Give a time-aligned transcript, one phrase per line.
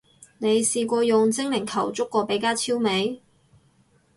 [0.39, 3.21] 你試過用精靈球捉過比加超未？